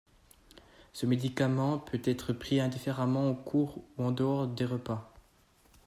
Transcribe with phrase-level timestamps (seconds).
[0.93, 5.13] Ce médicament peut être pris indifféremment au cours ou en dehors des repas.